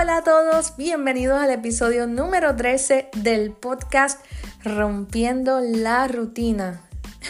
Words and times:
Hola 0.00 0.16
a 0.16 0.22
todos, 0.22 0.78
bienvenidos 0.78 1.38
al 1.38 1.50
episodio 1.50 2.06
número 2.06 2.56
13 2.56 3.10
del 3.16 3.52
podcast 3.52 4.24
Rompiendo 4.64 5.60
la 5.60 6.08
Rutina. 6.08 6.80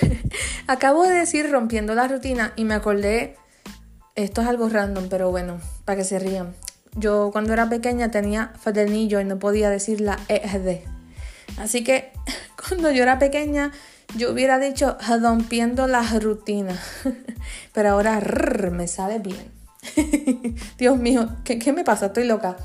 Acabo 0.69 1.03
de 1.03 1.11
decir 1.11 1.51
rompiendo 1.51 1.97
la 1.97 2.07
rutina 2.07 2.53
y 2.55 2.65
me 2.65 2.75
acordé, 2.75 3.37
esto 4.15 4.43
es 4.43 4.47
algo 4.47 4.69
random, 4.69 5.09
pero 5.09 5.33
bueno, 5.33 5.59
para 5.85 5.97
que 5.97 6.05
se 6.05 6.21
rían. 6.21 6.55
Yo 6.95 7.31
cuando 7.33 7.53
era 7.55 7.69
pequeña 7.69 8.13
tenía 8.13 8.53
fraternillo 8.61 9.19
y 9.21 9.25
no 9.25 9.41
podía 9.41 9.69
decir 9.69 10.01
la 10.01 10.21
ED. 10.29 10.83
Así 11.59 11.83
que 11.83 12.13
cuando 12.69 12.93
yo 12.93 13.03
era 13.03 13.19
pequeña 13.19 13.73
yo 14.17 14.31
hubiera 14.31 14.61
dicho 14.61 14.97
rompiendo 15.21 15.89
la 15.89 16.03
rutina. 16.21 16.79
Pero 17.73 17.91
ahora 17.91 18.21
me 18.71 18.87
sale 18.87 19.19
bien. 19.19 19.60
Dios 20.79 20.99
mío, 20.99 21.29
¿qué, 21.45 21.73
me 21.73 21.85
pasa? 21.85 22.07
Estoy 22.07 22.25
loca. 22.25 22.57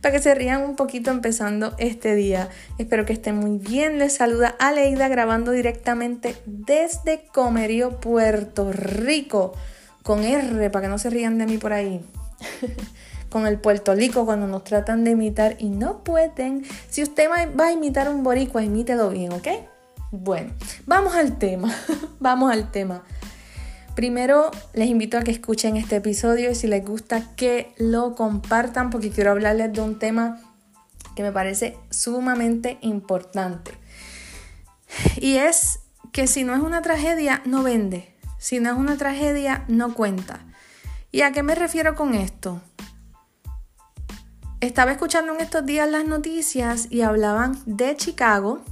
Para 0.00 0.14
que 0.14 0.22
se 0.22 0.34
rían 0.34 0.62
un 0.62 0.76
poquito 0.76 1.10
empezando 1.10 1.74
este 1.78 2.14
día. 2.14 2.48
Espero 2.78 3.04
que 3.04 3.12
estén 3.12 3.36
muy 3.36 3.58
bien. 3.58 3.98
Les 3.98 4.14
saluda 4.14 4.54
Aleida 4.58 5.08
grabando 5.08 5.52
directamente 5.52 6.36
desde 6.46 7.26
Comerío, 7.32 8.00
Puerto 8.00 8.72
Rico. 8.72 9.52
Con 10.02 10.24
R, 10.24 10.70
para 10.70 10.82
que 10.84 10.88
no 10.88 10.98
se 10.98 11.10
rían 11.10 11.38
de 11.38 11.46
mí 11.46 11.58
por 11.58 11.72
ahí. 11.72 12.04
Con 13.30 13.46
el 13.46 13.58
Puerto 13.58 13.94
Rico 13.94 14.26
cuando 14.26 14.46
nos 14.46 14.64
tratan 14.64 15.04
de 15.04 15.12
imitar 15.12 15.56
y 15.58 15.70
no 15.70 16.02
pueden. 16.02 16.64
Si 16.90 17.02
usted 17.02 17.28
va 17.30 17.66
a 17.66 17.72
imitar 17.72 18.10
un 18.10 18.22
boricua, 18.24 18.62
imítelo 18.62 19.08
bien, 19.10 19.32
¿ok? 19.32 19.48
Bueno, 20.10 20.52
vamos 20.84 21.14
al 21.14 21.38
tema. 21.38 21.74
vamos 22.20 22.52
al 22.52 22.70
tema. 22.70 23.02
Primero 23.94 24.50
les 24.72 24.88
invito 24.88 25.18
a 25.18 25.22
que 25.22 25.30
escuchen 25.30 25.76
este 25.76 25.96
episodio 25.96 26.50
y 26.50 26.54
si 26.54 26.66
les 26.66 26.84
gusta 26.84 27.34
que 27.36 27.74
lo 27.76 28.14
compartan 28.14 28.88
porque 28.88 29.10
quiero 29.10 29.32
hablarles 29.32 29.72
de 29.72 29.80
un 29.82 29.98
tema 29.98 30.40
que 31.14 31.22
me 31.22 31.32
parece 31.32 31.76
sumamente 31.90 32.78
importante. 32.80 33.72
Y 35.16 35.36
es 35.36 35.80
que 36.10 36.26
si 36.26 36.44
no 36.44 36.54
es 36.54 36.60
una 36.60 36.80
tragedia, 36.80 37.42
no 37.44 37.62
vende. 37.62 38.14
Si 38.38 38.60
no 38.60 38.70
es 38.70 38.76
una 38.76 38.96
tragedia, 38.96 39.64
no 39.68 39.94
cuenta. 39.94 40.40
¿Y 41.10 41.20
a 41.20 41.32
qué 41.32 41.42
me 41.42 41.54
refiero 41.54 41.94
con 41.94 42.14
esto? 42.14 42.62
Estaba 44.60 44.92
escuchando 44.92 45.34
en 45.34 45.40
estos 45.40 45.66
días 45.66 45.88
las 45.90 46.06
noticias 46.06 46.86
y 46.90 47.02
hablaban 47.02 47.58
de 47.66 47.96
Chicago 47.96 48.62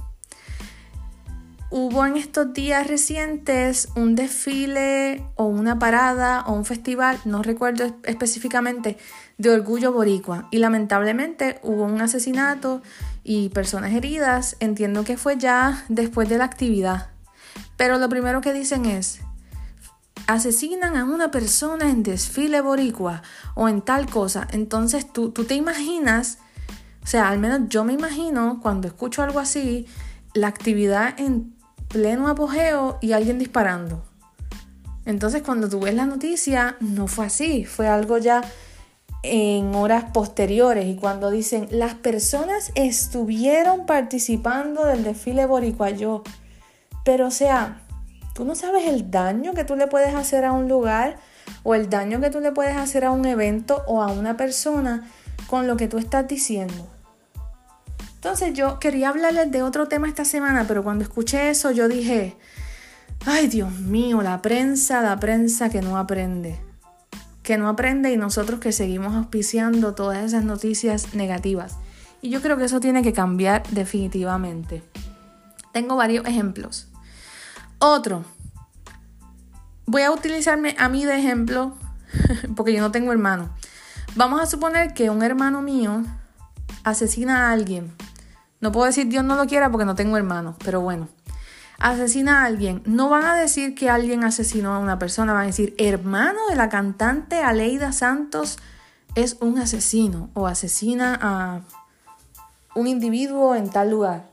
hubo 1.71 2.05
en 2.05 2.17
estos 2.17 2.53
días 2.53 2.85
recientes 2.85 3.87
un 3.95 4.15
desfile 4.15 5.23
o 5.35 5.45
una 5.45 5.79
parada 5.79 6.41
o 6.41 6.53
un 6.53 6.65
festival, 6.65 7.17
no 7.23 7.41
recuerdo 7.41 7.95
específicamente, 8.03 8.97
de 9.37 9.49
orgullo 9.49 9.93
boricua. 9.93 10.49
Y 10.51 10.59
lamentablemente 10.59 11.59
hubo 11.63 11.85
un 11.85 12.01
asesinato 12.01 12.81
y 13.23 13.49
personas 13.49 13.93
heridas. 13.93 14.57
Entiendo 14.59 15.05
que 15.05 15.15
fue 15.15 15.37
ya 15.37 15.85
después 15.87 16.27
de 16.27 16.37
la 16.37 16.43
actividad. 16.43 17.09
Pero 17.77 17.97
lo 17.97 18.09
primero 18.09 18.41
que 18.41 18.51
dicen 18.51 18.85
es, 18.85 19.21
asesinan 20.27 20.97
a 20.97 21.05
una 21.05 21.31
persona 21.31 21.89
en 21.89 22.03
desfile 22.03 22.59
boricua 22.59 23.23
o 23.55 23.69
en 23.69 23.81
tal 23.81 24.07
cosa. 24.07 24.45
Entonces 24.51 25.11
tú, 25.11 25.31
tú 25.31 25.45
te 25.45 25.55
imaginas, 25.55 26.39
o 27.01 27.07
sea, 27.07 27.29
al 27.29 27.39
menos 27.39 27.61
yo 27.69 27.85
me 27.85 27.93
imagino 27.93 28.59
cuando 28.61 28.89
escucho 28.89 29.23
algo 29.23 29.39
así, 29.39 29.87
la 30.33 30.47
actividad 30.47 31.19
en 31.19 31.60
pleno 31.91 32.27
apogeo 32.27 32.97
y 33.01 33.11
alguien 33.13 33.39
disparando. 33.39 34.03
Entonces 35.05 35.41
cuando 35.41 35.69
tú 35.69 35.79
ves 35.79 35.93
la 35.93 36.05
noticia, 36.05 36.77
no 36.79 37.07
fue 37.07 37.25
así, 37.25 37.65
fue 37.65 37.87
algo 37.87 38.17
ya 38.17 38.41
en 39.23 39.75
horas 39.75 40.05
posteriores 40.13 40.87
y 40.87 40.95
cuando 40.95 41.29
dicen 41.29 41.67
las 41.69 41.93
personas 41.93 42.71
estuvieron 42.75 43.85
participando 43.85 44.85
del 44.85 45.03
desfile 45.03 45.45
boricuayo, 45.45 46.23
pero 47.03 47.27
o 47.27 47.31
sea, 47.31 47.81
tú 48.33 48.45
no 48.45 48.55
sabes 48.55 48.87
el 48.87 49.11
daño 49.11 49.53
que 49.53 49.63
tú 49.63 49.75
le 49.75 49.87
puedes 49.87 50.15
hacer 50.15 50.45
a 50.45 50.51
un 50.51 50.67
lugar 50.67 51.17
o 51.63 51.75
el 51.75 51.89
daño 51.89 52.21
que 52.21 52.29
tú 52.29 52.39
le 52.39 52.51
puedes 52.51 52.77
hacer 52.77 53.05
a 53.05 53.11
un 53.11 53.25
evento 53.25 53.83
o 53.87 54.01
a 54.01 54.11
una 54.11 54.37
persona 54.37 55.09
con 55.47 55.67
lo 55.67 55.77
que 55.77 55.87
tú 55.87 55.97
estás 55.97 56.27
diciendo. 56.27 56.87
Entonces 58.21 58.53
yo 58.53 58.77
quería 58.77 59.09
hablarles 59.09 59.49
de 59.49 59.63
otro 59.63 59.87
tema 59.87 60.07
esta 60.07 60.25
semana, 60.25 60.65
pero 60.67 60.83
cuando 60.83 61.03
escuché 61.03 61.49
eso 61.49 61.71
yo 61.71 61.87
dije, 61.87 62.37
ay 63.25 63.47
Dios 63.47 63.71
mío, 63.79 64.21
la 64.21 64.43
prensa, 64.43 65.01
la 65.01 65.19
prensa 65.19 65.71
que 65.71 65.81
no 65.81 65.97
aprende. 65.97 66.59
Que 67.41 67.57
no 67.57 67.67
aprende 67.67 68.11
y 68.11 68.17
nosotros 68.17 68.59
que 68.59 68.73
seguimos 68.73 69.15
auspiciando 69.15 69.95
todas 69.95 70.23
esas 70.23 70.43
noticias 70.43 71.15
negativas. 71.15 71.77
Y 72.21 72.29
yo 72.29 72.43
creo 72.43 72.57
que 72.57 72.65
eso 72.65 72.79
tiene 72.79 73.01
que 73.01 73.11
cambiar 73.11 73.67
definitivamente. 73.71 74.83
Tengo 75.73 75.95
varios 75.95 76.23
ejemplos. 76.27 76.89
Otro. 77.79 78.23
Voy 79.87 80.03
a 80.03 80.11
utilizarme 80.11 80.75
a 80.77 80.89
mí 80.89 81.05
de 81.05 81.17
ejemplo 81.17 81.75
porque 82.55 82.71
yo 82.71 82.81
no 82.81 82.91
tengo 82.91 83.11
hermano. 83.11 83.49
Vamos 84.13 84.39
a 84.39 84.45
suponer 84.45 84.93
que 84.93 85.09
un 85.09 85.23
hermano 85.23 85.63
mío 85.63 86.03
asesina 86.83 87.47
a 87.47 87.51
alguien 87.53 87.91
no 88.61 88.71
puedo 88.71 88.85
decir 88.85 89.07
Dios 89.07 89.23
no 89.23 89.35
lo 89.35 89.47
quiera 89.47 89.69
porque 89.69 89.85
no 89.85 89.95
tengo 89.95 90.17
hermanos, 90.17 90.55
pero 90.63 90.81
bueno. 90.81 91.09
Asesina 91.79 92.43
a 92.43 92.45
alguien. 92.45 92.83
No 92.85 93.09
van 93.09 93.25
a 93.25 93.35
decir 93.35 93.73
que 93.73 93.89
alguien 93.89 94.23
asesinó 94.23 94.75
a 94.75 94.79
una 94.79 94.99
persona, 94.99 95.33
van 95.33 95.43
a 95.43 95.47
decir 95.47 95.73
hermano 95.79 96.39
de 96.47 96.55
la 96.55 96.69
cantante 96.69 97.41
Aleida 97.41 97.91
Santos 97.91 98.59
es 99.15 99.37
un 99.41 99.57
asesino 99.57 100.29
o 100.35 100.47
asesina 100.47 101.17
a 101.21 101.61
un 102.75 102.87
individuo 102.87 103.55
en 103.55 103.69
tal 103.69 103.89
lugar. 103.89 104.29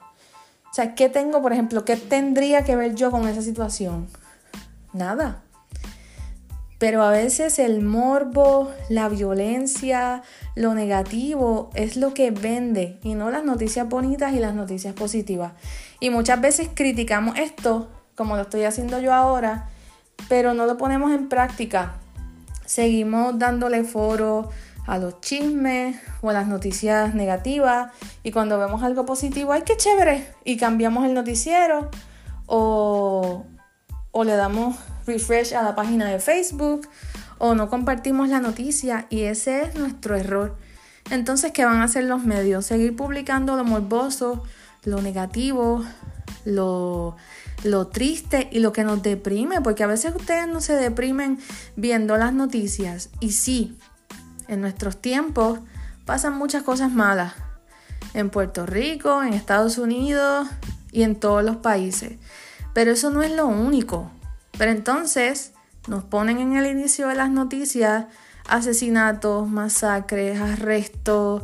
O 0.70 0.74
sea, 0.74 0.94
¿qué 0.94 1.08
tengo, 1.08 1.42
por 1.42 1.52
ejemplo, 1.52 1.84
qué 1.84 1.96
tendría 1.96 2.64
que 2.64 2.76
ver 2.76 2.94
yo 2.94 3.10
con 3.10 3.26
esa 3.26 3.42
situación? 3.42 4.08
Nada. 4.92 5.42
Pero 6.78 7.02
a 7.02 7.10
veces 7.10 7.58
el 7.58 7.82
morbo, 7.82 8.72
la 8.88 9.08
violencia, 9.08 10.22
lo 10.54 10.74
negativo 10.74 11.70
es 11.74 11.96
lo 11.96 12.14
que 12.14 12.30
vende 12.30 13.00
y 13.02 13.14
no 13.14 13.30
las 13.30 13.44
noticias 13.44 13.88
bonitas 13.88 14.32
y 14.32 14.38
las 14.38 14.54
noticias 14.54 14.94
positivas. 14.94 15.52
Y 15.98 16.10
muchas 16.10 16.40
veces 16.40 16.68
criticamos 16.72 17.36
esto, 17.38 17.88
como 18.14 18.36
lo 18.36 18.42
estoy 18.42 18.62
haciendo 18.62 19.00
yo 19.00 19.12
ahora, 19.12 19.68
pero 20.28 20.54
no 20.54 20.66
lo 20.66 20.78
ponemos 20.78 21.10
en 21.12 21.28
práctica. 21.28 21.96
Seguimos 22.64 23.38
dándole 23.38 23.82
foro 23.82 24.50
a 24.86 24.98
los 24.98 25.20
chismes 25.20 25.96
o 26.22 26.30
a 26.30 26.32
las 26.32 26.46
noticias 26.46 27.14
negativas 27.14 27.92
y 28.22 28.30
cuando 28.30 28.58
vemos 28.58 28.82
algo 28.82 29.04
positivo, 29.04 29.52
¡ay, 29.52 29.62
qué 29.62 29.76
chévere! 29.76 30.26
Y 30.44 30.56
cambiamos 30.56 31.04
el 31.04 31.14
noticiero 31.14 31.90
o, 32.46 33.44
o 34.12 34.24
le 34.24 34.36
damos 34.36 34.76
refresh 35.08 35.54
a 35.54 35.62
la 35.62 35.74
página 35.74 36.06
de 36.06 36.20
Facebook 36.20 36.88
o 37.38 37.54
no 37.54 37.68
compartimos 37.68 38.28
la 38.28 38.40
noticia 38.40 39.06
y 39.10 39.22
ese 39.22 39.62
es 39.62 39.74
nuestro 39.74 40.14
error. 40.16 40.56
Entonces, 41.10 41.52
¿qué 41.52 41.64
van 41.64 41.78
a 41.78 41.84
hacer 41.84 42.04
los 42.04 42.22
medios? 42.24 42.66
Seguir 42.66 42.94
publicando 42.94 43.56
lo 43.56 43.64
morboso, 43.64 44.44
lo 44.84 45.00
negativo, 45.00 45.84
lo, 46.44 47.16
lo 47.64 47.86
triste 47.86 48.48
y 48.52 48.58
lo 48.58 48.72
que 48.72 48.84
nos 48.84 49.02
deprime, 49.02 49.60
porque 49.62 49.84
a 49.84 49.86
veces 49.86 50.14
ustedes 50.14 50.46
no 50.46 50.60
se 50.60 50.74
deprimen 50.74 51.38
viendo 51.76 52.16
las 52.16 52.32
noticias. 52.34 53.08
Y 53.20 53.32
sí, 53.32 53.78
en 54.48 54.60
nuestros 54.60 55.00
tiempos 55.00 55.60
pasan 56.04 56.36
muchas 56.36 56.62
cosas 56.62 56.92
malas. 56.92 57.32
En 58.14 58.30
Puerto 58.30 58.66
Rico, 58.66 59.22
en 59.22 59.32
Estados 59.32 59.78
Unidos 59.78 60.48
y 60.92 61.02
en 61.02 61.16
todos 61.16 61.42
los 61.42 61.56
países. 61.56 62.18
Pero 62.74 62.92
eso 62.92 63.10
no 63.10 63.22
es 63.22 63.32
lo 63.32 63.46
único. 63.46 64.10
Pero 64.56 64.70
entonces 64.70 65.52
nos 65.88 66.04
ponen 66.04 66.38
en 66.38 66.56
el 66.56 66.66
inicio 66.66 67.08
de 67.08 67.14
las 67.14 67.30
noticias 67.30 68.06
asesinatos, 68.48 69.48
masacres, 69.48 70.40
arrestos, 70.40 71.42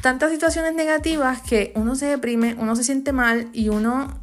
tantas 0.00 0.30
situaciones 0.30 0.74
negativas 0.74 1.42
que 1.42 1.72
uno 1.76 1.94
se 1.94 2.06
deprime, 2.06 2.56
uno 2.58 2.76
se 2.76 2.84
siente 2.84 3.12
mal 3.12 3.48
y 3.52 3.68
uno 3.68 4.20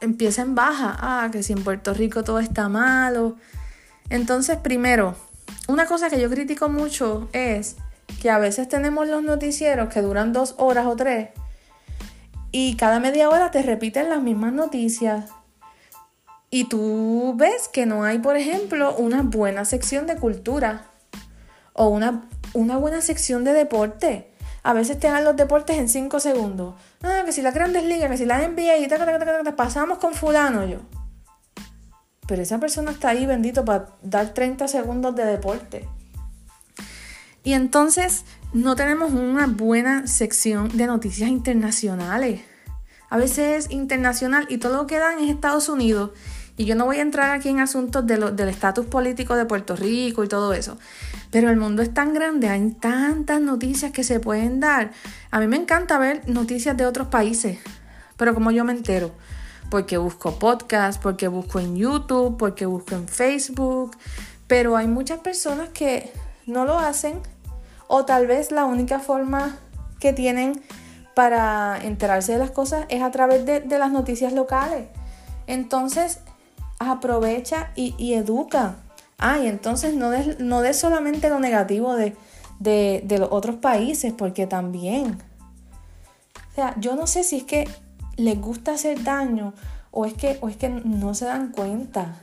empieza 0.00 0.42
en 0.42 0.54
baja. 0.54 0.96
Ah, 0.98 1.28
que 1.32 1.42
si 1.42 1.52
en 1.52 1.64
Puerto 1.64 1.94
Rico 1.94 2.22
todo 2.22 2.38
está 2.38 2.68
malo. 2.68 3.36
Entonces, 4.10 4.58
primero, 4.58 5.16
una 5.68 5.86
cosa 5.86 6.10
que 6.10 6.20
yo 6.20 6.30
critico 6.30 6.68
mucho 6.68 7.28
es 7.32 7.76
que 8.20 8.30
a 8.30 8.38
veces 8.38 8.68
tenemos 8.68 9.08
los 9.08 9.22
noticieros 9.22 9.88
que 9.92 10.00
duran 10.00 10.32
dos 10.32 10.54
horas 10.58 10.86
o 10.86 10.96
tres 10.96 11.30
y 12.52 12.76
cada 12.76 13.00
media 13.00 13.28
hora 13.28 13.50
te 13.50 13.62
repiten 13.62 14.08
las 14.08 14.22
mismas 14.22 14.52
noticias 14.52 15.30
y 16.56 16.64
tú 16.64 17.34
ves 17.36 17.68
que 17.68 17.84
no 17.84 18.04
hay, 18.04 18.18
por 18.18 18.34
ejemplo, 18.34 18.96
una 18.96 19.20
buena 19.20 19.66
sección 19.66 20.06
de 20.06 20.16
cultura 20.16 20.86
o 21.74 21.88
una, 21.88 22.30
una 22.54 22.78
buena 22.78 23.02
sección 23.02 23.44
de 23.44 23.52
deporte. 23.52 24.30
A 24.62 24.72
veces 24.72 24.98
te 24.98 25.06
dan 25.06 25.22
los 25.22 25.36
deportes 25.36 25.76
en 25.76 25.90
5 25.90 26.18
segundos. 26.18 26.74
Ah, 27.02 27.24
que 27.26 27.32
si 27.32 27.42
la 27.42 27.50
Grandes 27.50 27.84
Ligas, 27.84 28.10
que 28.10 28.16
si 28.16 28.24
la 28.24 28.38
NBA 28.38 28.78
y 28.78 28.88
tal, 28.88 29.54
pasamos 29.54 29.98
con 29.98 30.14
fulano 30.14 30.64
yo. 30.64 30.78
Pero 32.26 32.40
esa 32.40 32.58
persona 32.58 32.92
está 32.92 33.10
ahí, 33.10 33.26
bendito, 33.26 33.62
para 33.62 33.90
dar 34.00 34.32
30 34.32 34.66
segundos 34.66 35.14
de 35.14 35.26
deporte. 35.26 35.86
Y 37.44 37.52
entonces 37.52 38.24
no 38.54 38.76
tenemos 38.76 39.12
una 39.12 39.46
buena 39.46 40.06
sección 40.06 40.74
de 40.74 40.86
noticias 40.86 41.28
internacionales. 41.28 42.40
A 43.10 43.18
veces 43.18 43.66
es 43.66 43.70
internacional 43.70 44.46
y 44.48 44.56
todo 44.56 44.78
lo 44.78 44.86
que 44.86 44.98
dan 44.98 45.18
es 45.18 45.28
Estados 45.28 45.68
Unidos. 45.68 46.12
Y 46.56 46.64
yo 46.64 46.74
no 46.74 46.86
voy 46.86 46.96
a 46.98 47.02
entrar 47.02 47.30
aquí 47.30 47.48
en 47.48 47.60
asuntos 47.60 48.06
del 48.06 48.48
estatus 48.48 48.86
político 48.86 49.36
de 49.36 49.44
Puerto 49.44 49.76
Rico 49.76 50.24
y 50.24 50.28
todo 50.28 50.54
eso. 50.54 50.78
Pero 51.30 51.50
el 51.50 51.56
mundo 51.56 51.82
es 51.82 51.92
tan 51.92 52.14
grande, 52.14 52.48
hay 52.48 52.70
tantas 52.70 53.40
noticias 53.40 53.92
que 53.92 54.04
se 54.04 54.20
pueden 54.20 54.60
dar. 54.60 54.92
A 55.30 55.40
mí 55.40 55.46
me 55.48 55.56
encanta 55.56 55.98
ver 55.98 56.26
noticias 56.28 56.76
de 56.76 56.86
otros 56.86 57.08
países. 57.08 57.58
Pero 58.16 58.32
como 58.32 58.50
yo 58.50 58.64
me 58.64 58.72
entero, 58.72 59.12
porque 59.70 59.98
busco 59.98 60.38
podcast, 60.38 61.02
porque 61.02 61.28
busco 61.28 61.60
en 61.60 61.76
YouTube, 61.76 62.38
porque 62.38 62.64
busco 62.64 62.94
en 62.94 63.06
Facebook. 63.06 63.96
Pero 64.46 64.76
hay 64.76 64.86
muchas 64.86 65.20
personas 65.20 65.68
que 65.70 66.10
no 66.46 66.64
lo 66.64 66.78
hacen 66.78 67.20
o 67.88 68.04
tal 68.04 68.26
vez 68.26 68.50
la 68.50 68.64
única 68.64 68.98
forma 68.98 69.58
que 70.00 70.12
tienen 70.12 70.62
para 71.14 71.78
enterarse 71.82 72.32
de 72.32 72.38
las 72.38 72.50
cosas 72.50 72.84
es 72.88 73.02
a 73.02 73.10
través 73.10 73.46
de, 73.46 73.64
las 73.78 73.90
noticias 73.90 74.32
locales. 74.32 74.88
Entonces, 75.46 76.20
aprovecha 76.78 77.72
y, 77.74 78.12
educa. 78.14 78.76
Ah, 79.18 79.38
y 79.38 79.46
entonces 79.46 79.94
no 79.94 80.10
des, 80.10 80.38
no 80.40 80.62
solamente 80.72 81.28
lo 81.30 81.40
negativo 81.40 81.94
de, 81.94 82.14
de 82.58 83.18
los 83.18 83.28
otros 83.30 83.56
países, 83.56 84.12
porque 84.12 84.46
también. 84.46 85.18
O 86.50 86.54
sea, 86.54 86.74
yo 86.78 86.96
no 86.96 87.06
sé 87.06 87.22
si 87.22 87.38
es 87.38 87.44
que 87.44 87.68
les 88.16 88.40
gusta 88.40 88.72
hacer 88.72 89.02
daño 89.02 89.52
o 89.90 90.04
es 90.04 90.14
que, 90.14 90.38
o 90.40 90.48
es 90.48 90.56
que 90.56 90.68
no 90.68 91.14
se 91.14 91.24
dan 91.24 91.52
cuenta. 91.52 92.16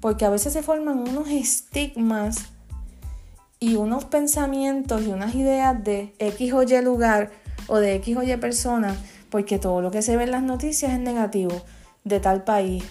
Porque 0.00 0.26
a 0.26 0.30
veces 0.30 0.52
se 0.52 0.62
forman 0.62 0.98
unos 0.98 1.28
estigmas 1.28 2.50
y 3.58 3.76
unos 3.76 4.04
pensamientos 4.04 5.02
y 5.02 5.06
unas 5.06 5.34
ideas 5.34 5.82
de 5.82 6.14
X 6.18 6.52
o 6.52 6.62
Y 6.62 6.82
lugar 6.82 7.30
o 7.68 7.78
de 7.78 7.94
X 7.94 8.16
o 8.18 8.22
Y 8.22 8.36
persona, 8.36 8.94
porque 9.30 9.58
todo 9.58 9.80
lo 9.80 9.90
que 9.90 10.02
se 10.02 10.16
ve 10.18 10.24
en 10.24 10.32
las 10.32 10.42
noticias 10.42 10.92
es 10.92 11.00
negativo 11.00 11.62
de 12.04 12.20
tal 12.20 12.44
país. 12.44 12.84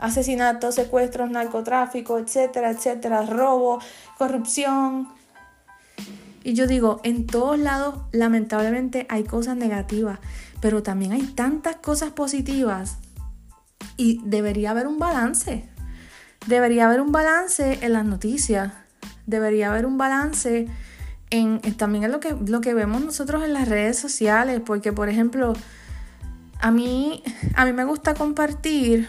Asesinatos, 0.00 0.74
secuestros, 0.74 1.30
narcotráfico, 1.30 2.18
etcétera, 2.18 2.70
etcétera, 2.70 3.24
robo, 3.26 3.80
corrupción. 4.18 5.08
Y 6.42 6.54
yo 6.54 6.66
digo, 6.66 7.00
en 7.04 7.26
todos 7.26 7.58
lados 7.58 8.00
lamentablemente 8.12 9.06
hay 9.08 9.24
cosas 9.24 9.56
negativas, 9.56 10.18
pero 10.60 10.82
también 10.82 11.12
hay 11.12 11.22
tantas 11.22 11.76
cosas 11.76 12.10
positivas 12.10 12.96
y 13.96 14.20
debería 14.24 14.70
haber 14.72 14.86
un 14.86 14.98
balance. 14.98 15.68
Debería 16.46 16.86
haber 16.86 17.00
un 17.00 17.12
balance 17.12 17.78
en 17.82 17.92
las 17.92 18.04
noticias 18.04 18.72
debería 19.30 19.70
haber 19.70 19.86
un 19.86 19.96
balance 19.96 20.66
en, 21.30 21.60
también 21.76 22.04
en 22.04 22.12
lo 22.12 22.20
que, 22.20 22.34
lo 22.46 22.60
que 22.60 22.74
vemos 22.74 23.02
nosotros 23.02 23.44
en 23.44 23.52
las 23.54 23.68
redes 23.68 23.98
sociales, 23.98 24.60
porque 24.64 24.92
por 24.92 25.08
ejemplo, 25.08 25.54
a 26.60 26.70
mí, 26.70 27.22
a 27.54 27.64
mí 27.64 27.72
me 27.72 27.84
gusta 27.84 28.14
compartir, 28.14 29.08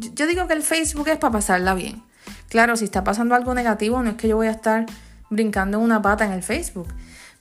yo, 0.00 0.26
digo 0.26 0.46
que 0.46 0.54
el 0.54 0.62
Facebook 0.62 1.08
es 1.08 1.18
para 1.18 1.32
pasarla 1.32 1.74
bien. 1.74 2.02
Claro, 2.48 2.76
si 2.76 2.84
está 2.84 3.04
pasando 3.04 3.34
algo 3.34 3.54
negativo, 3.54 4.02
no 4.02 4.10
es 4.10 4.16
que 4.16 4.28
yo 4.28 4.36
voy 4.36 4.48
a 4.48 4.52
estar 4.52 4.86
brincando 5.28 5.78
una 5.78 6.02
pata 6.02 6.24
en 6.24 6.32
el 6.32 6.42
Facebook, 6.42 6.88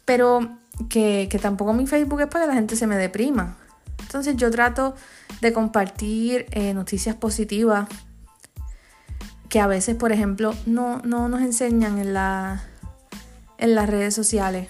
pero 0.06 0.58
que, 0.90 1.28
tampoco 1.42 1.74
mi 1.74 1.88
Facebook 1.88 2.22
es 2.22 2.28
para 2.28 2.46
que 2.46 2.50
la 2.50 2.56
gente 2.56 2.76
se 2.76 2.88
me 2.88 2.96
deprima. 2.96 3.58
Entonces 4.00 4.36
yo 4.38 4.50
trato 4.52 4.96
de 5.42 5.54
compartir 5.54 6.46
eh, 6.52 6.74
noticias 6.74 7.16
positivas 7.16 7.88
que 9.50 9.60
a 9.60 9.68
veces, 9.68 9.96
por 9.96 10.12
ejemplo, 10.12 10.54
no, 10.66 11.02
no 11.04 11.28
nos 11.28 11.42
enseñan 11.42 11.98
en, 11.98 12.14
la, 12.14 12.64
en 13.58 13.76
las 13.76 13.90
redes 13.90 14.14
sociales. 14.14 14.70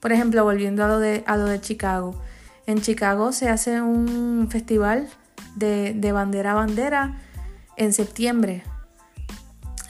Por 0.00 0.12
ejemplo, 0.12 0.44
volviendo 0.44 0.84
a 0.84 0.88
lo, 0.88 0.98
de, 0.98 1.22
a 1.26 1.36
lo 1.36 1.44
de 1.44 1.60
Chicago. 1.60 2.20
En 2.66 2.80
Chicago 2.80 3.32
se 3.32 3.48
hace 3.48 3.80
un 3.80 4.48
festival 4.50 5.08
de, 5.54 5.94
de 5.94 6.12
bandera 6.12 6.52
a 6.52 6.54
bandera 6.54 7.18
en 7.76 7.92
septiembre. 7.92 8.62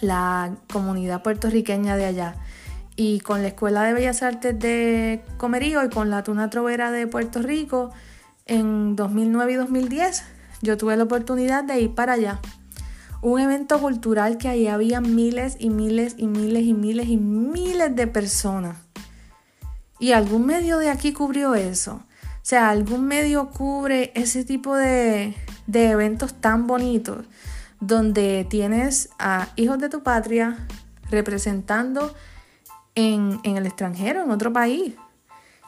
La 0.01 0.57
comunidad 0.73 1.23
puertorriqueña 1.23 1.97
de 1.97 2.07
allá. 2.07 2.37
Y 2.97 3.21
con 3.21 3.43
la 3.43 3.49
Escuela 3.49 3.83
de 3.83 3.95
Bellas 3.95 4.23
Artes 4.23 4.59
de 4.59 5.25
Comerío 5.39 5.85
y 5.85 5.89
con 5.89 6.11
la 6.11 6.23
Tuna 6.23 6.51
Trovera 6.51 6.91
de 6.91 7.07
Puerto 7.07 7.41
Rico, 7.41 7.91
en 8.47 8.97
2009 8.97 9.53
y 9.53 9.55
2010, 9.57 10.25
yo 10.63 10.77
tuve 10.77 10.97
la 10.97 11.05
oportunidad 11.05 11.65
de 11.65 11.81
ir 11.81 11.95
para 11.95 12.15
allá 12.15 12.41
un 13.23 13.41
evento 13.41 13.79
cultural 13.79 14.37
que 14.37 14.49
ahí 14.49 14.67
había 14.67 15.01
miles 15.01 15.57
y 15.59 15.71
miles 15.71 16.17
y 16.19 16.27
miles 16.27 16.65
y 16.65 16.75
miles 16.75 17.09
y 17.09 17.17
miles 17.17 17.95
de 17.95 18.09
personas. 18.09 18.77
Y 20.01 20.11
algún 20.11 20.45
medio 20.45 20.79
de 20.79 20.91
aquí 20.91 21.13
cubrió 21.13 21.55
eso. 21.55 22.03
O 22.03 22.45
sea, 22.45 22.71
algún 22.71 23.07
medio 23.07 23.51
cubre 23.51 24.11
ese 24.17 24.45
tipo 24.45 24.75
de, 24.75 25.37
de 25.67 25.91
eventos 25.91 26.35
tan 26.35 26.67
bonitos 26.67 27.27
donde 27.81 28.47
tienes 28.49 29.11
a 29.19 29.49
hijos 29.57 29.79
de 29.79 29.89
tu 29.89 30.03
patria 30.03 30.67
representando 31.11 32.15
en, 32.95 33.41
en 33.45 33.57
el 33.57 33.67
extranjero, 33.67 34.23
en 34.23 34.31
otro 34.31 34.53
país. 34.53 34.95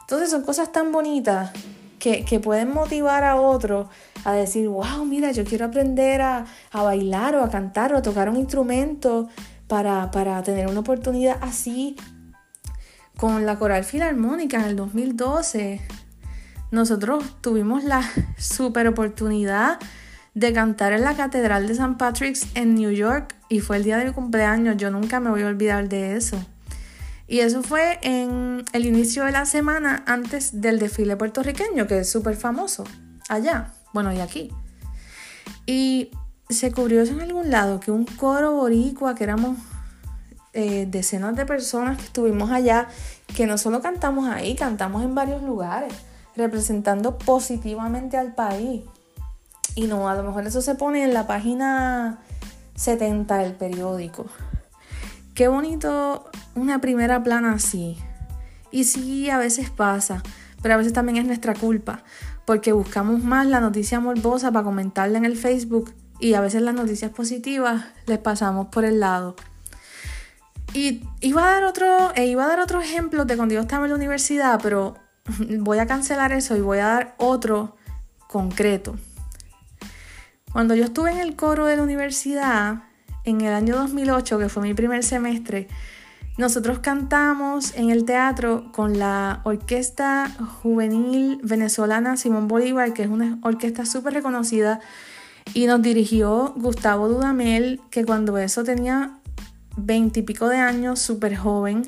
Entonces 0.01 0.29
son 0.29 0.43
cosas 0.43 0.71
tan 0.71 0.91
bonitas 0.91 1.51
que, 2.25 2.39
pueden 2.39 2.71
motivar 2.71 3.23
a 3.23 3.35
otros 3.35 3.87
a 4.23 4.33
decir, 4.33 4.67
wow, 4.69 5.03
mira, 5.05 5.31
yo 5.31 5.43
quiero 5.43 5.65
aprender 5.65 6.21
a, 6.21 6.45
bailar 6.71 7.35
o 7.35 7.43
a 7.43 7.49
cantar 7.49 7.93
o 7.93 7.97
a 7.97 8.01
tocar 8.01 8.29
un 8.29 8.37
instrumento 8.37 9.27
para, 9.67 10.11
para 10.11 10.41
tener 10.43 10.67
una 10.67 10.81
oportunidad 10.81 11.37
así. 11.41 11.95
Con 13.17 13.45
la 13.45 13.57
Coral 13.57 13.85
Filarmónica 13.85 14.57
en 14.57 14.65
el 14.65 14.75
2012, 14.75 15.81
nosotros 16.71 17.23
tuvimos 17.41 17.83
la 17.83 18.01
super 18.37 18.87
oportunidad 18.87 19.79
de 20.33 20.51
cantar 20.51 20.93
en 20.93 21.01
la 21.01 21.15
Catedral 21.15 21.67
de 21.67 21.73
St. 21.73 21.95
Patrick's 21.97 22.47
en 22.55 22.75
New 22.75 22.91
York 22.91 23.35
y 23.47 23.61
fue 23.61 23.77
el 23.77 23.83
día 23.83 23.97
de 23.97 24.05
mi 24.05 24.11
cumpleaños. 24.11 24.75
Yo 24.77 24.91
nunca 24.91 25.19
me 25.19 25.29
voy 25.29 25.43
a 25.43 25.47
olvidar 25.47 25.87
de 25.87 26.17
eso. 26.17 26.37
Y 27.27 27.39
eso 27.39 27.63
fue 27.63 27.99
en 28.03 28.63
el 28.73 28.85
inicio 28.85 29.23
de 29.23 29.31
la 29.31 29.45
semana 29.45 30.03
antes 30.05 30.61
del 30.61 30.77
desfile 30.77 31.15
puertorriqueño, 31.15 31.87
que 31.87 31.99
es 31.99 32.09
súper 32.09 32.35
famoso 32.35 32.83
allá, 33.29 33.73
bueno, 33.93 34.13
y 34.13 34.19
aquí. 34.19 34.51
Y 35.65 36.11
se 36.49 36.71
cubrió 36.71 37.01
eso 37.01 37.13
en 37.13 37.21
algún 37.21 37.49
lado, 37.49 37.79
que 37.79 37.91
un 37.91 38.05
coro 38.05 38.53
boricua, 38.53 39.15
que 39.15 39.23
éramos 39.23 39.57
eh, 40.53 40.85
decenas 40.87 41.35
de 41.35 41.45
personas 41.45 41.97
que 41.97 42.03
estuvimos 42.03 42.51
allá, 42.51 42.87
que 43.35 43.47
no 43.47 43.57
solo 43.57 43.81
cantamos 43.81 44.29
ahí, 44.29 44.55
cantamos 44.55 45.03
en 45.03 45.15
varios 45.15 45.41
lugares, 45.41 45.93
representando 46.35 47.17
positivamente 47.17 48.17
al 48.17 48.33
país. 48.33 48.83
Y 49.75 49.87
no, 49.87 50.09
a 50.09 50.15
lo 50.15 50.23
mejor 50.23 50.47
eso 50.47 50.61
se 50.61 50.75
pone 50.75 51.03
en 51.03 51.13
la 51.13 51.27
página 51.27 52.19
70 52.75 53.37
del 53.37 53.53
periódico. 53.53 54.25
Qué 55.33 55.47
bonito 55.47 56.29
una 56.55 56.79
primera 56.79 57.21
plana 57.23 57.53
así. 57.53 57.97
Y 58.71 58.85
sí, 58.85 59.29
a 59.29 59.37
veces 59.37 59.69
pasa, 59.69 60.23
pero 60.61 60.73
a 60.73 60.77
veces 60.77 60.93
también 60.93 61.17
es 61.17 61.25
nuestra 61.25 61.53
culpa, 61.53 62.03
porque 62.45 62.71
buscamos 62.71 63.23
más 63.23 63.45
la 63.47 63.59
noticia 63.59 63.99
morbosa 63.99 64.51
para 64.51 64.63
comentarla 64.63 65.17
en 65.17 65.25
el 65.25 65.37
Facebook 65.37 65.93
y 66.19 66.33
a 66.33 66.41
veces 66.41 66.61
las 66.61 66.73
noticias 66.73 67.11
positivas 67.11 67.85
les 68.07 68.19
pasamos 68.19 68.67
por 68.67 68.85
el 68.85 68.99
lado. 68.99 69.35
Y 70.73 71.03
iba 71.21 71.47
a 71.47 71.51
dar 71.51 71.63
otro, 71.63 72.13
e 72.15 72.25
iba 72.25 72.43
a 72.43 72.47
dar 72.47 72.59
otro 72.59 72.81
ejemplo 72.81 73.25
de 73.25 73.37
cuando 73.37 73.55
yo 73.55 73.61
estaba 73.61 73.85
en 73.85 73.91
la 73.91 73.95
universidad, 73.95 74.59
pero 74.61 74.95
voy 75.59 75.79
a 75.79 75.87
cancelar 75.87 76.31
eso 76.33 76.55
y 76.55 76.61
voy 76.61 76.79
a 76.79 76.87
dar 76.87 77.15
otro 77.17 77.75
concreto. 78.27 78.95
Cuando 80.51 80.75
yo 80.75 80.85
estuve 80.85 81.11
en 81.11 81.19
el 81.19 81.35
coro 81.35 81.65
de 81.65 81.77
la 81.77 81.83
universidad, 81.83 82.83
en 83.25 83.41
el 83.41 83.53
año 83.53 83.75
2008, 83.75 84.39
que 84.39 84.49
fue 84.49 84.63
mi 84.63 84.73
primer 84.73 85.03
semestre, 85.03 85.67
nosotros 86.37 86.79
cantamos 86.79 87.73
en 87.75 87.91
el 87.91 88.03
teatro 88.05 88.71
con 88.73 88.99
la 88.99 89.41
Orquesta 89.45 90.29
Juvenil 90.61 91.39
Venezolana 91.43 92.17
Simón 92.17 92.47
Bolívar, 92.47 92.93
que 92.93 93.03
es 93.03 93.09
una 93.09 93.39
orquesta 93.41 93.85
súper 93.85 94.13
reconocida, 94.13 94.81
y 95.53 95.65
nos 95.65 95.81
dirigió 95.81 96.53
Gustavo 96.57 97.07
Dudamel, 97.07 97.79
que 97.89 98.03
cuando 98.03 98.37
eso 98.37 98.63
tenía 98.63 99.19
veintipico 99.77 100.49
de 100.49 100.57
años, 100.57 100.99
súper 100.99 101.37
joven, 101.37 101.83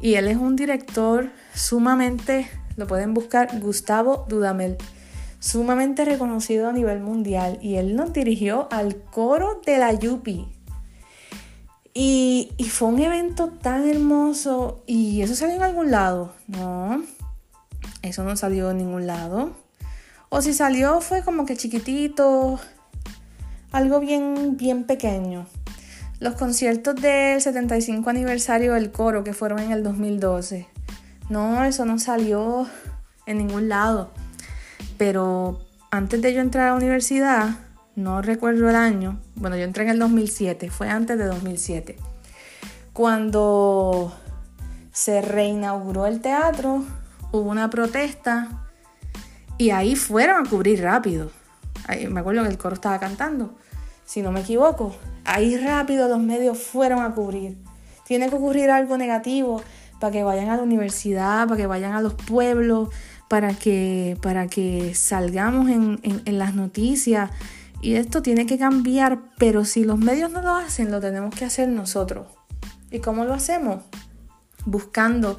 y 0.00 0.14
él 0.14 0.26
es 0.26 0.36
un 0.36 0.56
director 0.56 1.30
sumamente, 1.54 2.50
lo 2.76 2.86
pueden 2.86 3.14
buscar, 3.14 3.60
Gustavo 3.60 4.26
Dudamel, 4.28 4.76
sumamente 5.38 6.04
reconocido 6.04 6.68
a 6.68 6.72
nivel 6.72 7.00
mundial, 7.00 7.58
y 7.62 7.76
él 7.76 7.96
nos 7.96 8.12
dirigió 8.12 8.68
al 8.70 8.96
coro 8.96 9.60
de 9.64 9.78
la 9.78 9.92
Yupi, 9.92 10.54
y, 11.96 12.50
fue 12.70 12.88
un 12.88 12.98
evento 13.00 13.50
tan 13.50 13.88
hermoso. 13.88 14.82
¿Y 14.84 15.22
eso 15.22 15.36
salió 15.36 15.54
en 15.54 15.62
algún 15.62 15.92
lado? 15.92 16.34
No, 16.48 17.04
eso 18.02 18.24
no 18.24 18.36
salió 18.36 18.72
en 18.72 18.78
ningún 18.78 19.06
lado. 19.06 19.52
O 20.28 20.42
si 20.42 20.52
salió 20.52 21.00
fue 21.00 21.22
como 21.22 21.46
que 21.46 21.56
chiquitito, 21.56 22.58
algo 23.70 24.00
bien, 24.00 24.56
bien 24.56 24.84
pequeño. 24.84 25.46
los 26.18 26.34
conciertos 26.34 26.96
del 26.96 27.40
75 27.40 28.08
aniversario 28.10 28.74
del 28.74 28.90
coro 28.90 29.22
que 29.22 29.32
fueron 29.32 29.60
en 29.60 29.70
el 29.70 29.84
2012. 29.84 30.66
No, 31.28 31.64
eso 31.64 31.84
no 31.84 31.98
salió 31.98 32.66
en 33.26 33.38
ningún 33.38 33.68
lado. 33.68 34.10
Pero 34.98 35.60
antes 35.90 36.20
de 36.20 36.34
yo 36.34 36.40
entrar 36.40 36.68
a 36.68 36.70
la 36.70 36.76
universidad, 36.76 37.50
no 37.96 38.22
recuerdo 38.22 38.68
el 38.68 38.76
año, 38.76 39.20
bueno, 39.36 39.56
yo 39.56 39.64
entré 39.64 39.84
en 39.84 39.90
el 39.90 39.98
2007, 39.98 40.70
fue 40.70 40.88
antes 40.88 41.16
de 41.18 41.24
2007, 41.26 41.96
cuando 42.92 44.12
se 44.92 45.22
reinauguró 45.22 46.06
el 46.06 46.20
teatro, 46.20 46.84
hubo 47.32 47.50
una 47.50 47.70
protesta 47.70 48.68
y 49.58 49.70
ahí 49.70 49.96
fueron 49.96 50.46
a 50.46 50.48
cubrir 50.48 50.82
rápido. 50.82 51.30
me 52.08 52.20
acuerdo 52.20 52.42
que 52.42 52.48
el 52.48 52.58
coro 52.58 52.74
estaba 52.74 52.98
cantando, 52.98 53.54
si 54.04 54.22
no 54.22 54.32
me 54.32 54.40
equivoco. 54.40 54.94
Ahí 55.24 55.56
rápido 55.56 56.08
los 56.08 56.20
medios 56.20 56.58
fueron 56.58 57.02
a 57.02 57.14
cubrir. 57.14 57.56
Tiene 58.04 58.28
que 58.28 58.36
ocurrir 58.36 58.70
algo 58.70 58.98
negativo 58.98 59.62
para 60.00 60.12
que 60.12 60.22
vayan 60.22 60.50
a 60.50 60.56
la 60.56 60.62
universidad, 60.62 61.46
para 61.46 61.56
que 61.56 61.66
vayan 61.66 61.92
a 61.92 62.00
los 62.00 62.14
pueblos, 62.14 62.90
para 63.28 63.54
que, 63.54 64.18
para 64.22 64.46
que 64.46 64.94
salgamos 64.94 65.70
en, 65.70 66.00
en 66.02 66.38
las 66.38 66.54
noticias. 66.54 67.30
Y 67.80 67.96
esto 67.96 68.22
tiene 68.22 68.46
que 68.46 68.58
cambiar, 68.58 69.18
pero 69.38 69.64
si 69.64 69.84
los 69.84 69.98
medios 69.98 70.30
no 70.30 70.40
lo 70.40 70.54
hacen, 70.54 70.90
lo 70.90 71.00
tenemos 71.00 71.34
que 71.34 71.44
hacer 71.44 71.68
nosotros. 71.68 72.26
¿Y 72.90 73.00
cómo 73.00 73.24
lo 73.24 73.34
hacemos? 73.34 73.82
Buscando 74.64 75.36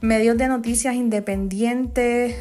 medios 0.00 0.36
de 0.36 0.48
noticias 0.48 0.94
independientes. 0.94 2.36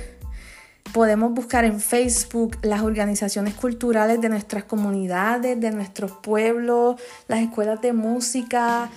Podemos 0.93 1.34
buscar 1.34 1.65
en 1.65 1.79
Facebook 1.79 2.57
las 2.63 2.81
organizaciones 2.81 3.53
culturales 3.53 4.19
de 4.22 4.29
nuestras 4.29 4.63
comunidades, 4.63 5.60
de 5.60 5.72
nuestros 5.72 6.12
pueblos, 6.12 7.00
las 7.27 7.39
escuelas 7.39 7.81
de 7.81 7.93
música, 7.93 8.89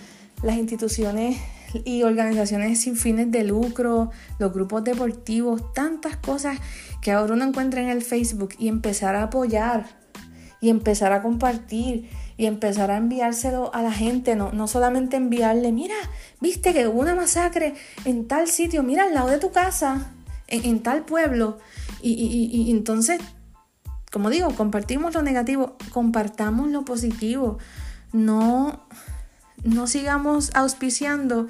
las 0.43 0.57
instituciones 0.57 1.39
y 1.85 2.03
organizaciones 2.03 2.81
sin 2.81 2.97
fines 2.97 3.31
de 3.31 3.45
lucro, 3.45 4.11
los 4.39 4.53
grupos 4.53 4.85
deportivos, 4.85 5.73
tantas 5.73 6.17
cosas 6.17 6.59
que 7.03 7.13
ahora 7.13 7.35
uno 7.35 7.45
encuentra 7.45 7.81
en 7.81 7.89
el 7.89 8.03
Facebook 8.03 8.51
y 8.59 8.69
empezar 8.69 9.15
a 9.17 9.25
apoyar 9.25 9.87
y 10.61 10.71
empezar 10.71 11.13
a 11.13 11.23
compartir 11.23 12.09
y 12.37 12.47
empezar 12.47 12.91
a 12.91 12.97
enviárselo 12.97 13.75
a 13.75 13.83
la 13.83 13.93
gente, 13.93 14.37
no, 14.37 14.53
no 14.53 14.67
solamente 14.67 15.17
enviarle, 15.17 15.73
mira, 15.73 15.95
viste 16.41 16.73
que 16.73 16.87
hubo 16.87 17.01
una 17.01 17.15
masacre 17.15 17.75
en 18.05 18.27
tal 18.27 18.49
sitio, 18.49 18.83
mira 18.83 19.05
al 19.05 19.15
lado 19.15 19.29
de 19.29 19.39
tu 19.39 19.51
casa, 19.51 20.13
en, 20.47 20.81
tal 20.81 21.05
pueblo, 21.05 21.59
y, 22.01 22.13
y 22.13 22.71
entonces, 22.71 23.21
como 24.11 24.31
digo, 24.31 24.55
compartimos 24.55 25.15
lo 25.15 25.23
negativo, 25.23 25.77
compartamos 25.93 26.69
lo 26.69 26.85
positivo, 26.85 27.59
no 28.13 28.87
no 29.65 29.87
sigamos 29.87 30.51
auspiciando 30.55 31.49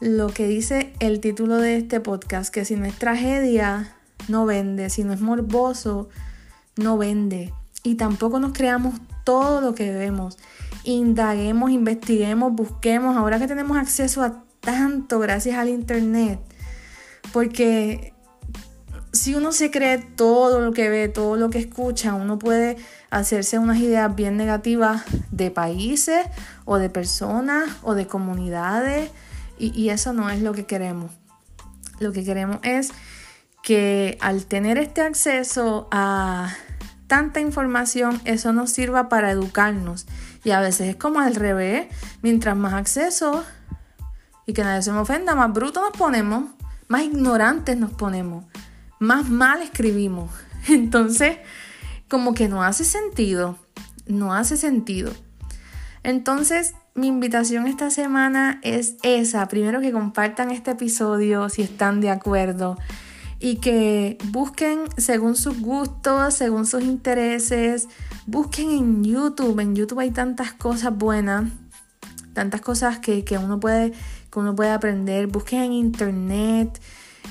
lo 0.00 0.28
que 0.28 0.46
dice 0.46 0.92
el 0.98 1.20
título 1.20 1.56
de 1.56 1.76
este 1.76 2.00
podcast, 2.00 2.52
que 2.52 2.64
si 2.64 2.76
no 2.76 2.84
es 2.84 2.98
tragedia, 2.98 3.96
no 4.28 4.44
vende, 4.46 4.90
si 4.90 5.04
no 5.04 5.12
es 5.12 5.20
morboso, 5.20 6.08
no 6.76 6.98
vende. 6.98 7.52
Y 7.82 7.96
tampoco 7.96 8.40
nos 8.40 8.52
creamos 8.52 8.94
todo 9.24 9.60
lo 9.60 9.74
que 9.74 9.92
vemos. 9.92 10.38
Indaguemos, 10.84 11.70
investiguemos, 11.70 12.52
busquemos, 12.52 13.16
ahora 13.16 13.38
que 13.38 13.46
tenemos 13.46 13.76
acceso 13.76 14.22
a 14.22 14.42
tanto 14.60 15.18
gracias 15.18 15.56
al 15.56 15.68
Internet. 15.68 16.40
Porque 17.32 18.14
si 19.12 19.34
uno 19.34 19.52
se 19.52 19.70
cree 19.70 19.98
todo 19.98 20.60
lo 20.60 20.72
que 20.72 20.88
ve, 20.88 21.08
todo 21.08 21.36
lo 21.36 21.50
que 21.50 21.58
escucha, 21.58 22.14
uno 22.14 22.38
puede 22.38 22.76
hacerse 23.10 23.58
unas 23.58 23.78
ideas 23.78 24.14
bien 24.14 24.36
negativas 24.36 25.04
de 25.36 25.50
países 25.50 26.26
o 26.64 26.78
de 26.78 26.90
personas 26.90 27.68
o 27.82 27.94
de 27.94 28.06
comunidades 28.06 29.10
y, 29.56 29.90
eso 29.90 30.12
no 30.12 30.30
es 30.30 30.42
lo 30.42 30.52
que 30.52 30.66
queremos. 30.66 31.12
Lo 32.00 32.12
que 32.12 32.24
queremos 32.24 32.58
es 32.62 32.90
que 33.62 34.18
al 34.20 34.46
tener 34.46 34.78
este 34.78 35.00
acceso 35.00 35.88
a 35.92 36.52
tanta 37.06 37.40
información, 37.40 38.20
eso 38.24 38.52
nos 38.52 38.70
sirva 38.70 39.08
para 39.08 39.30
educarnos. 39.30 40.06
Y 40.42 40.50
a 40.50 40.60
veces 40.60 40.88
es 40.88 40.96
como 40.96 41.20
al 41.20 41.36
revés, 41.36 41.86
mientras 42.20 42.56
más 42.56 42.74
acceso 42.74 43.44
y 44.44 44.52
que 44.52 44.64
nadie 44.64 44.82
se 44.82 44.92
me 44.92 44.98
ofenda, 44.98 45.36
más 45.36 45.52
bruto 45.52 45.80
nos 45.80 45.96
ponemos, 45.96 46.50
más 46.88 47.02
ignorantes 47.02 47.76
nos 47.76 47.92
ponemos, 47.92 48.44
más 48.98 49.28
mal 49.28 49.62
escribimos. 49.62 50.30
Entonces, 50.68 51.38
como 52.08 52.34
que 52.34 52.48
no 52.48 52.64
hace 52.64 52.84
sentido, 52.84 53.56
no 54.06 54.34
hace 54.34 54.56
sentido. 54.56 55.12
Entonces, 56.02 56.74
mi 56.94 57.08
invitación 57.08 57.66
esta 57.66 57.90
semana 57.90 58.60
es 58.62 58.96
esa. 59.02 59.48
Primero 59.48 59.80
que 59.80 59.90
compartan 59.90 60.50
este 60.50 60.72
episodio 60.72 61.48
si 61.48 61.62
están 61.62 62.00
de 62.00 62.10
acuerdo 62.10 62.76
y 63.40 63.56
que 63.56 64.16
busquen 64.30 64.80
según 64.96 65.34
sus 65.34 65.60
gustos, 65.60 66.34
según 66.34 66.66
sus 66.66 66.82
intereses. 66.82 67.88
Busquen 68.26 68.70
en 68.70 69.04
YouTube. 69.04 69.58
En 69.60 69.74
YouTube 69.74 70.00
hay 70.00 70.10
tantas 70.10 70.52
cosas 70.52 70.96
buenas, 70.96 71.50
tantas 72.32 72.60
cosas 72.60 72.98
que, 72.98 73.24
uno, 73.42 73.58
puede, 73.58 73.92
que 74.30 74.38
uno 74.38 74.54
puede 74.54 74.70
aprender. 74.70 75.26
Busquen 75.26 75.62
en 75.62 75.72
Internet. 75.72 76.80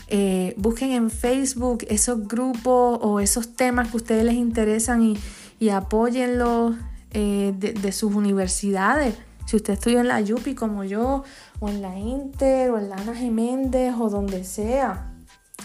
Eh, 0.08 0.53
busquen 0.58 0.92
en 0.92 1.10
Facebook 1.10 1.86
esos 1.88 2.27
grupos 2.27 3.00
o 3.01 3.20
esos 3.20 3.56
temas 3.56 3.88
que 3.88 3.94
a 3.94 3.98
ustedes 3.98 4.25
les 4.25 4.36
interesan 4.36 5.01
y, 5.03 5.18
y 5.60 5.70
apóyenlos 5.70 6.76
eh, 7.12 7.54
de, 7.56 7.92
sus 7.92 8.14
universidades. 8.16 9.16
Si 9.46 9.56
usted 9.56 9.74
estudia 9.74 10.00
en 10.00 10.08
la 10.08 10.22
Yupi 10.22 10.56
como 10.56 10.84
yo, 10.84 11.24
o 11.60 11.70
en 11.70 11.82
la 11.82 11.98
Inter, 11.98 12.72
o 12.72 12.80
en 12.80 12.90
la 12.90 12.96
Ana 12.96 13.16
Geméndez, 13.16 13.94
o 14.00 14.10
donde 14.10 14.44
sea, 14.44 15.14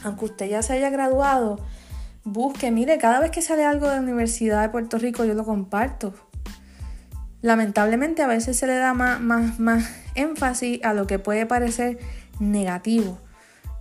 aunque 0.04 0.26
usted 0.26 0.48
ya 0.48 0.62
se 0.62 0.74
haya 0.74 0.90
graduado, 0.90 1.58
busque, 2.24 2.70
mire, 2.70 2.98
cada 2.98 3.20
vez 3.20 3.30
que 3.30 3.42
sale 3.42 3.64
algo 3.64 3.88
de 3.88 3.96
la 3.96 4.02
Universidad 4.02 4.62
de 4.62 4.68
Puerto 4.68 4.98
Rico 4.98 5.24
yo 5.24 5.34
lo 5.34 5.44
comparto. 5.44 6.12
Lamentablemente 7.40 8.22
a 8.22 8.26
veces 8.26 8.58
se 8.58 8.66
le 8.66 8.74
da 8.74 8.94
más, 8.94 9.20
más, 9.20 9.60
más 9.60 9.88
énfasis 10.16 10.84
a 10.84 10.92
lo 10.92 11.06
que 11.06 11.18
puede 11.18 11.46
parecer 11.46 11.98
negativo. 12.40 13.18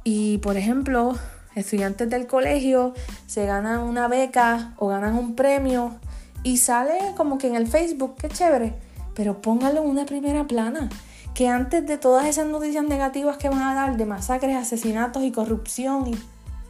Y 0.03 0.37
por 0.37 0.57
ejemplo, 0.57 1.17
estudiantes 1.57 2.09
del 2.09 2.27
colegio 2.27 2.93
se 3.25 3.45
ganan 3.45 3.81
una 3.81 4.07
beca 4.07 4.73
o 4.77 4.87
ganan 4.87 5.15
un 5.15 5.35
premio 5.35 5.95
y 6.43 6.57
sale 6.57 6.97
como 7.15 7.37
que 7.37 7.47
en 7.47 7.55
el 7.55 7.67
Facebook, 7.67 8.15
qué 8.19 8.29
chévere, 8.29 8.73
pero 9.15 9.41
póngalo 9.41 9.81
en 9.81 9.89
una 9.89 10.05
primera 10.05 10.45
plana. 10.45 10.89
Que 11.33 11.49
antes 11.49 11.85
de 11.85 11.97
todas 11.97 12.25
esas 12.25 12.47
noticias 12.47 12.83
negativas 12.83 13.37
que 13.37 13.49
van 13.49 13.61
a 13.61 13.75
dar 13.75 13.97
de 13.97 14.05
masacres, 14.05 14.55
asesinatos 14.55 15.23
y 15.23 15.31
corrupción 15.31 16.07
y 16.07 16.17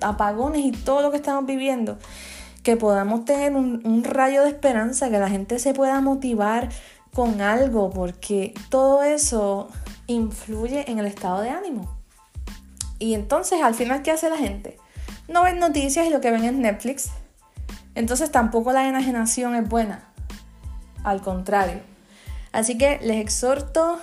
apagones 0.01 0.65
y 0.65 0.71
todo 0.71 1.01
lo 1.01 1.11
que 1.11 1.17
estamos 1.17 1.45
viviendo, 1.45 1.97
que 2.63 2.75
podamos 2.75 3.23
tener 3.23 3.55
un, 3.55 3.81
un 3.85 4.03
rayo 4.03 4.43
de 4.43 4.49
esperanza, 4.49 5.09
que 5.09 5.19
la 5.19 5.29
gente 5.29 5.59
se 5.59 5.73
pueda 5.73 6.01
motivar 6.01 6.69
con 7.13 7.41
algo, 7.41 7.89
porque 7.91 8.53
todo 8.69 9.03
eso 9.03 9.69
influye 10.07 10.89
en 10.91 10.99
el 10.99 11.05
estado 11.05 11.41
de 11.41 11.49
ánimo. 11.49 11.96
Y 12.99 13.13
entonces 13.13 13.61
al 13.61 13.75
final, 13.75 14.01
¿qué 14.01 14.11
hace 14.11 14.29
la 14.29 14.37
gente? 14.37 14.77
No 15.27 15.43
ven 15.43 15.59
noticias 15.59 16.07
y 16.07 16.09
lo 16.09 16.21
que 16.21 16.31
ven 16.31 16.43
es 16.43 16.53
Netflix. 16.53 17.09
Entonces 17.95 18.31
tampoco 18.31 18.71
la 18.71 18.87
enajenación 18.87 19.55
es 19.55 19.67
buena. 19.67 20.09
Al 21.03 21.21
contrario. 21.21 21.81
Así 22.51 22.77
que 22.77 22.99
les 23.01 23.17
exhorto 23.17 23.99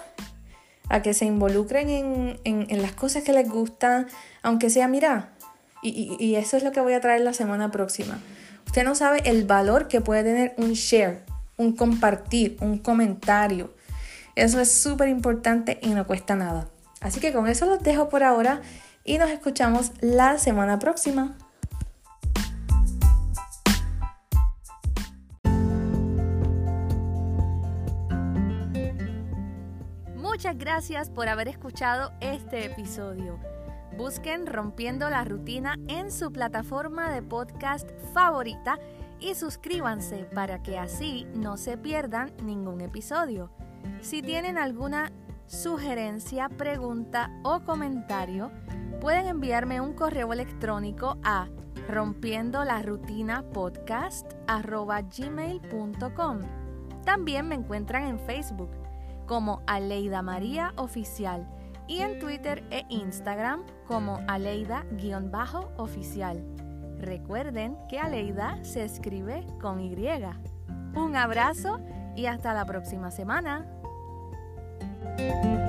a 0.88 1.02
que 1.02 1.14
se 1.14 1.24
involucren 1.24 2.38
en, 2.44 2.82
las 2.82 2.92
cosas 2.92 3.22
que 3.22 3.32
les 3.32 3.48
gustan, 3.48 4.06
aunque 4.42 4.70
sea, 4.70 4.86
mira, 4.86 5.32
y, 5.82 6.16
y, 6.18 6.36
eso 6.36 6.56
es 6.56 6.62
lo 6.62 6.72
que 6.72 6.80
voy 6.80 6.94
a 6.94 7.00
traer 7.00 7.20
la 7.22 7.34
semana 7.34 7.70
próxima. 7.70 8.18
Usted 8.66 8.84
no 8.84 8.94
sabe 8.94 9.22
el 9.24 9.44
valor 9.44 9.88
que 9.88 10.00
puede 10.00 10.24
tener 10.24 10.54
un 10.56 10.72
share, 10.72 11.24
un 11.56 11.74
compartir, 11.74 12.56
un 12.60 12.78
comentario. 12.78 13.74
Eso 14.34 14.60
es 14.60 14.72
súper 14.72 15.08
importante 15.08 15.78
y 15.82 15.90
no 15.90 16.06
cuesta 16.06 16.34
nada. 16.34 16.68
Así 17.04 17.20
que 17.20 17.34
con 17.34 17.46
eso 17.46 17.66
los 17.66 17.82
dejo 17.82 18.08
por 18.08 18.24
ahora 18.24 18.62
y 19.04 19.18
nos 19.18 19.28
escuchamos 19.28 19.92
la 20.00 20.38
semana 20.38 20.78
próxima. 20.78 21.36
Muchas 30.16 30.56
gracias 30.56 31.10
por 31.10 31.28
haber 31.28 31.48
escuchado 31.48 32.10
este 32.20 32.64
episodio. 32.64 33.38
Busquen 33.98 34.46
Rompiendo 34.46 35.10
la 35.10 35.24
Rutina 35.24 35.76
en 35.88 36.10
su 36.10 36.32
plataforma 36.32 37.12
de 37.12 37.20
podcast 37.20 37.86
favorita 38.14 38.78
y 39.20 39.34
suscríbanse 39.34 40.24
para 40.34 40.62
que 40.62 40.78
así 40.78 41.26
no 41.34 41.58
se 41.58 41.76
pierdan 41.76 42.32
ningún 42.42 42.80
episodio. 42.80 43.50
Si 44.00 44.22
tienen 44.22 44.56
alguna 44.56 45.12
sugerencia, 45.46 46.48
pregunta 46.48 47.30
o 47.42 47.60
comentario, 47.60 48.50
pueden 49.00 49.26
enviarme 49.26 49.80
un 49.80 49.92
correo 49.92 50.32
electrónico 50.32 51.18
a 51.22 51.48
rompiendo 51.88 52.64
la 52.64 52.82
rutina 52.82 53.44
podcast. 53.52 54.32
También 57.04 57.48
me 57.48 57.54
encuentran 57.54 58.04
en 58.04 58.18
Facebook 58.20 58.70
como 59.26 59.62
Aleida 59.66 60.22
María 60.22 60.72
Oficial 60.76 61.46
y 61.86 62.00
en 62.00 62.18
Twitter 62.18 62.64
e 62.70 62.86
Instagram 62.88 63.62
como 63.86 64.20
Aleida-oficial. 64.26 66.42
Recuerden 66.98 67.76
que 67.88 67.98
Aleida 67.98 68.64
se 68.64 68.84
escribe 68.84 69.46
con 69.60 69.80
Y. 69.80 69.94
Un 70.94 71.16
abrazo 71.16 71.80
y 72.16 72.26
hasta 72.26 72.54
la 72.54 72.64
próxima 72.64 73.10
semana. 73.10 73.73
Bye. 75.16 75.63